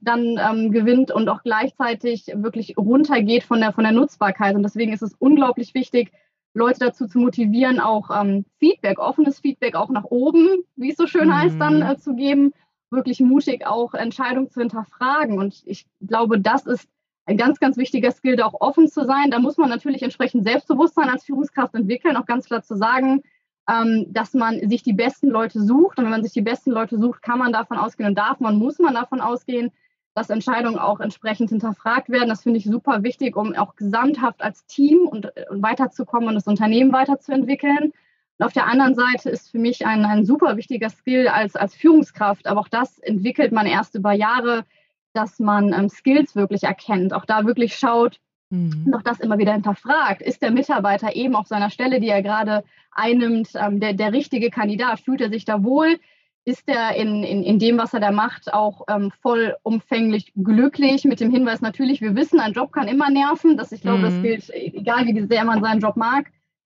[0.02, 4.56] dann ähm, gewinnt und auch gleichzeitig wirklich runtergeht von der, von der Nutzbarkeit.
[4.56, 6.12] Und deswegen ist es unglaublich wichtig,
[6.56, 11.06] Leute dazu zu motivieren, auch ähm, Feedback, offenes Feedback auch nach oben, wie es so
[11.06, 11.38] schön mhm.
[11.38, 12.54] heißt, dann äh, zu geben,
[12.90, 15.38] wirklich mutig auch Entscheidungen zu hinterfragen.
[15.38, 16.88] Und ich glaube, das ist
[17.26, 19.32] ein ganz, ganz wichtiger Skill, da auch offen zu sein.
[19.32, 23.24] Da muss man natürlich entsprechend Selbstbewusstsein als Führungskraft entwickeln, auch ganz klar zu sagen,
[23.70, 25.98] ähm, dass man sich die besten Leute sucht.
[25.98, 28.58] Und wenn man sich die besten Leute sucht, kann man davon ausgehen und darf man,
[28.58, 29.72] muss man davon ausgehen,
[30.16, 32.30] dass Entscheidungen auch entsprechend hinterfragt werden.
[32.30, 36.48] Das finde ich super wichtig, um auch gesamthaft als Team und, und weiterzukommen und das
[36.48, 37.92] Unternehmen weiterzuentwickeln.
[38.38, 41.76] Und auf der anderen Seite ist für mich ein, ein super wichtiger Skill als, als
[41.76, 44.66] Führungskraft, aber auch das entwickelt man erst über Jahre,
[45.14, 48.86] dass man ähm, Skills wirklich erkennt, auch da wirklich schaut, mhm.
[48.86, 50.22] noch das immer wieder hinterfragt.
[50.22, 54.50] Ist der Mitarbeiter eben auf seiner Stelle, die er gerade einnimmt, ähm, der, der richtige
[54.50, 55.02] Kandidat?
[55.02, 56.00] Fühlt er sich da wohl?
[56.46, 61.04] Ist er in, in, in dem, was er da macht, auch ähm, vollumfänglich glücklich.
[61.04, 63.58] Mit dem Hinweis natürlich, wir wissen, ein Job kann immer nerven.
[63.58, 64.04] Das, ich glaube, mhm.
[64.04, 66.28] das gilt, egal wie sehr man seinen Job mag.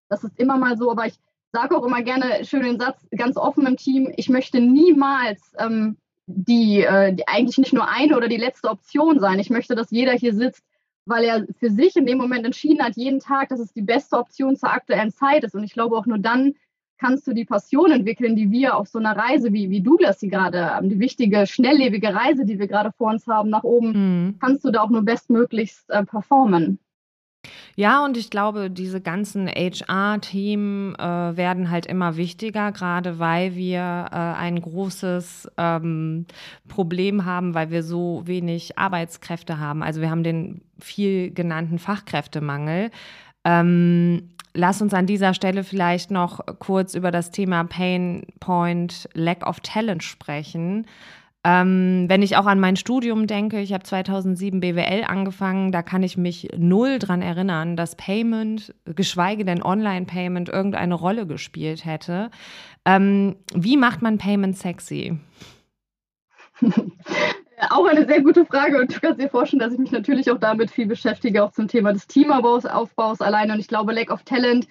[0.10, 0.90] Das ist immer mal so.
[0.90, 1.14] Aber ich
[1.52, 5.98] sage auch immer gerne schön den Satz, ganz offen im Team, ich möchte niemals ähm,
[6.26, 9.40] die, äh, die eigentlich nicht nur eine oder die letzte Option sein.
[9.40, 10.64] Ich möchte, dass jeder hier sitzt,
[11.06, 14.18] weil er für sich in dem Moment entschieden hat, jeden Tag, dass es die beste
[14.18, 15.56] Option zur aktuellen Zeit ist.
[15.56, 16.56] Und ich glaube auch nur dann
[16.98, 20.30] kannst du die Passion entwickeln, die wir auf so einer Reise, wie, wie Douglas sie
[20.30, 24.40] gerade, die wichtige, schnelllebige Reise, die wir gerade vor uns haben, nach oben, mhm.
[24.40, 26.80] kannst du da auch nur bestmöglichst äh, performen.
[27.76, 34.08] Ja, und ich glaube, diese ganzen HR-Themen äh, werden halt immer wichtiger, gerade weil wir
[34.12, 36.26] äh, ein großes ähm,
[36.68, 39.84] Problem haben, weil wir so wenig Arbeitskräfte haben.
[39.84, 42.90] Also wir haben den viel genannten Fachkräftemangel.
[43.46, 49.46] Ähm, lass uns an dieser Stelle vielleicht noch kurz über das Thema Pain Point Lack
[49.48, 50.88] of Talent sprechen.
[51.44, 56.04] Ähm, wenn ich auch an mein Studium denke, ich habe 2007 BWL angefangen, da kann
[56.04, 62.32] ich mich null dran erinnern, dass Payment, geschweige denn Online-Payment, irgendeine Rolle gespielt hätte.
[62.84, 65.20] Ähm, wie macht man Payment sexy?
[67.70, 70.38] Auch eine sehr gute Frage und du kannst dir vorstellen, dass ich mich natürlich auch
[70.38, 73.54] damit viel beschäftige, auch zum Thema des Teamaufbaus Aufbaus alleine.
[73.54, 74.68] Und ich glaube, Lack of Talent,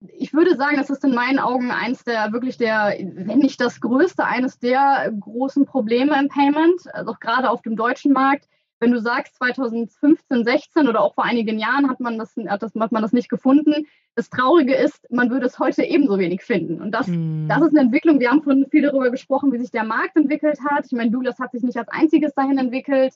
[0.00, 3.80] ich würde sagen, das ist in meinen Augen eines der wirklich der, wenn nicht das
[3.80, 8.92] größte, eines der großen Probleme im Payment, also auch gerade auf dem deutschen Markt wenn
[8.92, 12.92] du sagst, 2015, 16 oder auch vor einigen Jahren hat man das, hat, das, hat
[12.92, 13.86] man das nicht gefunden.
[14.14, 16.80] Das Traurige ist, man würde es heute ebenso wenig finden.
[16.82, 17.48] Und das, mm.
[17.48, 18.20] das ist eine Entwicklung.
[18.20, 20.86] Wir haben vorhin viel darüber gesprochen, wie sich der Markt entwickelt hat.
[20.86, 23.14] Ich meine, Douglas hat sich nicht als einziges dahin entwickelt.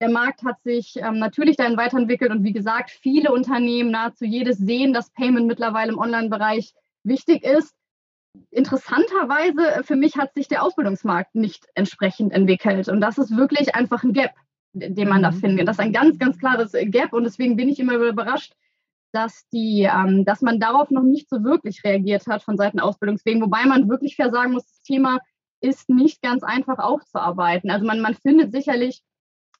[0.00, 2.30] Der Markt hat sich ähm, natürlich dahin weiterentwickelt.
[2.30, 7.74] Und wie gesagt, viele Unternehmen, nahezu jedes, sehen, dass Payment mittlerweile im Online-Bereich wichtig ist.
[8.52, 12.88] Interessanterweise, für mich hat sich der Ausbildungsmarkt nicht entsprechend entwickelt.
[12.88, 14.30] Und das ist wirklich einfach ein Gap
[14.72, 15.36] den man da mhm.
[15.36, 15.68] findet.
[15.68, 18.54] Das ist ein ganz, ganz klares Gap und deswegen bin ich immer überrascht,
[19.12, 23.42] dass die, ähm, dass man darauf noch nicht so wirklich reagiert hat von Seiten Ausbildungswegen,
[23.42, 25.18] wobei man wirklich fair sagen muss, das Thema
[25.60, 27.70] ist nicht ganz einfach aufzuarbeiten.
[27.70, 29.02] Also man, man findet sicherlich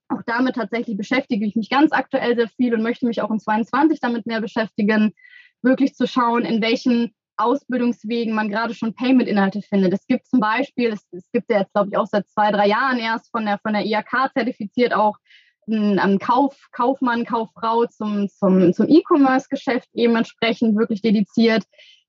[0.08, 3.38] auch damit tatsächlich beschäftige ich mich ganz aktuell sehr viel und möchte mich auch in
[3.38, 5.12] 22 damit mehr beschäftigen,
[5.62, 9.92] wirklich zu schauen, in welchen Ausbildungswegen man gerade schon Payment-Inhalte findet.
[9.92, 12.68] Es gibt zum Beispiel, es, es gibt ja jetzt, glaube ich, auch seit zwei, drei
[12.68, 15.16] Jahren erst von der, von der IAK zertifiziert auch
[15.66, 21.64] ein Kauf, Kaufmann, Kauffrau zum, zum, zum E-Commerce-Geschäft eben entsprechend wirklich dediziert.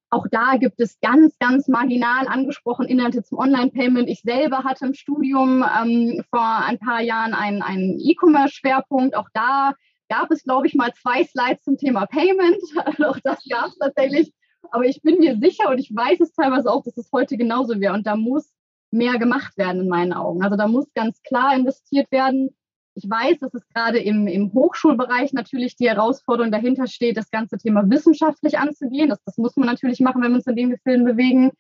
[0.10, 4.10] Auch da gibt es ganz, ganz marginal angesprochen Inhalte zum Online-Payment.
[4.10, 9.16] Ich selber hatte im Studium ähm, vor ein paar Jahren einen, einen E-Commerce-Schwerpunkt.
[9.16, 9.74] Auch da
[10.10, 12.62] gab es, glaube ich, mal zwei Slides zum Thema Payment.
[13.06, 14.34] auch das gab es tatsächlich.
[14.70, 17.80] Aber ich bin mir sicher und ich weiß es teilweise auch, dass es heute genauso
[17.80, 17.94] wäre.
[17.94, 18.52] Und da muss
[18.92, 20.44] mehr gemacht werden in meinen Augen.
[20.44, 22.56] Also da muss ganz klar investiert werden.
[22.94, 27.58] Ich weiß, dass es gerade im, im Hochschulbereich natürlich die Herausforderung dahinter steht, das ganze
[27.58, 29.10] Thema wissenschaftlich anzugehen.
[29.10, 31.52] Das, das muss man natürlich machen, wenn wir uns in den Gefilden bewegen.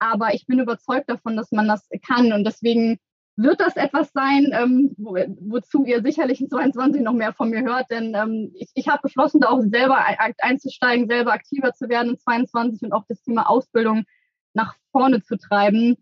[0.00, 2.32] Aber ich bin überzeugt davon, dass man das kann.
[2.32, 2.98] Und deswegen
[3.36, 7.62] wird das etwas sein, ähm, wo, wozu ihr sicherlich in 22 noch mehr von mir
[7.62, 7.90] hört.
[7.90, 9.98] Denn ähm, ich, ich habe beschlossen, da auch selber
[10.38, 14.04] einzusteigen, selber aktiver zu werden in 22 und auch das Thema Ausbildung
[14.52, 15.96] nach vorne zu treiben.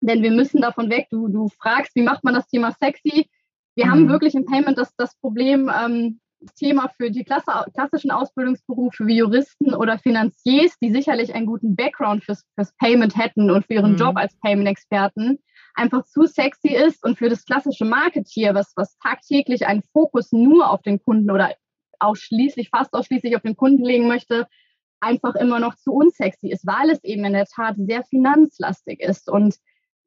[0.00, 1.08] Denn wir müssen davon weg.
[1.10, 3.28] Du, du fragst, wie macht man das Thema sexy?
[3.74, 3.90] Wir mhm.
[3.90, 6.20] haben wirklich im Payment das, das Problem, ähm,
[6.54, 12.22] Thema für die Klasse, klassischen Ausbildungsberufe wie Juristen oder Finanziers, die sicherlich einen guten Background
[12.22, 13.98] fürs, fürs Payment hätten und für ihren mhm.
[13.98, 15.40] Job als Payment-Experten
[15.78, 20.70] einfach zu sexy ist und für das klassische Marketier, was, was tagtäglich einen Fokus nur
[20.70, 21.54] auf den Kunden oder
[22.00, 24.48] ausschließlich, fast ausschließlich auf den Kunden legen möchte,
[25.00, 29.30] einfach immer noch zu unsexy ist, weil es eben in der Tat sehr finanzlastig ist.
[29.30, 29.56] Und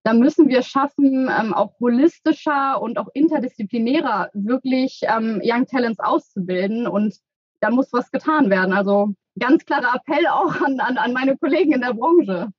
[0.03, 6.87] da müssen wir schaffen, ähm, auch holistischer und auch interdisziplinärer wirklich ähm, Young Talents auszubilden.
[6.87, 7.15] Und
[7.61, 8.73] da muss was getan werden.
[8.73, 12.49] Also ganz klarer Appell auch an, an, an meine Kollegen in der Branche.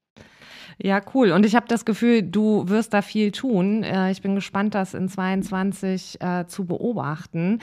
[0.78, 1.32] Ja, cool.
[1.32, 3.82] Und ich habe das Gefühl, du wirst da viel tun.
[3.82, 7.60] Äh, ich bin gespannt, das in 22 äh, zu beobachten.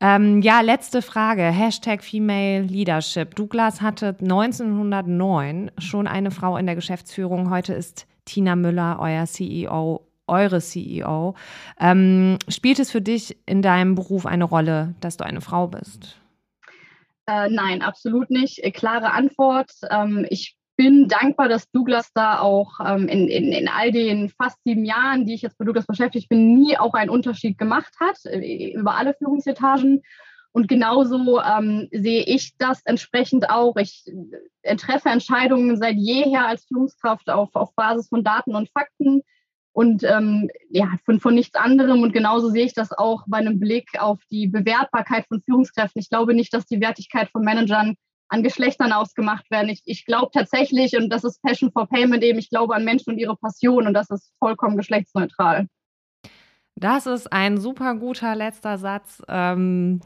[0.00, 1.42] Ähm, ja, letzte Frage.
[1.42, 3.34] Hashtag Female Leadership.
[3.34, 7.50] Douglas hatte 1909 schon eine Frau in der Geschäftsführung.
[7.50, 11.34] Heute ist Tina Müller euer CEO eure CEO.
[11.80, 16.20] Ähm, spielt es für dich in deinem Beruf eine Rolle, dass du eine Frau bist?
[17.26, 18.62] Äh, nein, absolut nicht.
[18.74, 19.72] Klare Antwort.
[19.90, 24.56] Ähm, ich bin dankbar, dass Douglas da auch ähm, in, in, in all den fast
[24.64, 28.16] sieben Jahren, die ich jetzt bei Douglas beschäftigt bin, nie auch einen Unterschied gemacht hat
[28.24, 30.00] äh, über alle Führungsetagen.
[30.52, 33.76] Und genauso ähm, sehe ich das entsprechend auch.
[33.76, 34.06] Ich
[34.62, 39.20] äh, treffe Entscheidungen seit jeher als Führungskraft auf, auf Basis von Daten und Fakten
[39.72, 42.00] und ähm, ja, von, von nichts anderem.
[42.00, 46.00] Und genauso sehe ich das auch bei einem Blick auf die Bewertbarkeit von Führungskräften.
[46.00, 47.96] Ich glaube nicht, dass die Wertigkeit von Managern
[48.30, 49.68] an Geschlechtern ausgemacht werden.
[49.68, 53.12] Ich, ich glaube tatsächlich, und das ist Passion for Payment eben, ich glaube an Menschen
[53.12, 55.66] und ihre Passion und das ist vollkommen geschlechtsneutral.
[56.76, 59.22] Das ist ein super guter letzter Satz.
[59.28, 60.00] Ähm,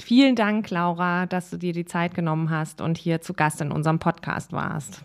[0.00, 3.70] vielen Dank, Laura, dass du dir die Zeit genommen hast und hier zu Gast in
[3.70, 5.02] unserem Podcast warst.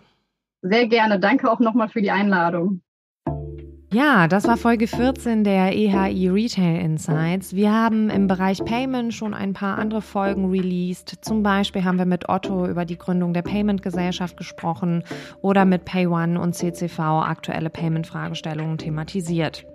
[0.64, 1.20] Sehr gerne.
[1.20, 2.82] Danke auch nochmal für die Einladung.
[3.94, 7.54] Ja, das war Folge 14 der EHI Retail Insights.
[7.54, 11.18] Wir haben im Bereich Payment schon ein paar andere Folgen released.
[11.20, 15.04] Zum Beispiel haben wir mit Otto über die Gründung der Payment-Gesellschaft gesprochen
[15.42, 19.66] oder mit PayOne und CCV aktuelle Payment-Fragestellungen thematisiert.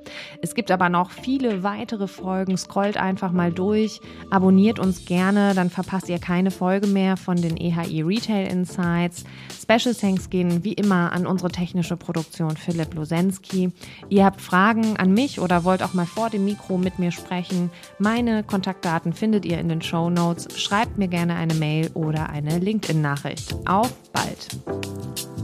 [0.40, 2.56] Es gibt aber noch viele weitere Folgen.
[2.56, 4.00] Scrollt einfach mal durch,
[4.30, 9.24] abonniert uns gerne, dann verpasst ihr keine Folge mehr von den EHI Retail Insights.
[9.68, 13.72] Special Thanks gehen wie immer an unsere technische Produktion Philipp Losensky.
[14.08, 17.70] Ihr habt Fragen an mich oder wollt auch mal vor dem Mikro mit mir sprechen.
[17.98, 20.56] Meine Kontaktdaten findet ihr in den Show Notes.
[20.56, 23.56] Schreibt mir gerne eine Mail oder eine LinkedIn-Nachricht.
[23.66, 25.35] Auf bald!